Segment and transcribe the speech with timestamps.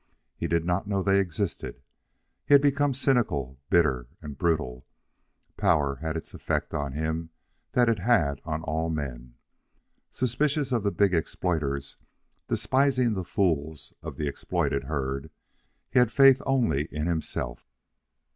[0.35, 1.79] He did not know they existed.
[2.47, 4.87] He had become cynical, bitter, and brutal.
[5.57, 7.29] Power had its effect on him
[7.73, 9.35] that it had on all men.
[10.09, 11.97] Suspicious of the big exploiters,
[12.47, 15.29] despising the fools of the exploited herd,
[15.91, 17.69] he had faith only in himself.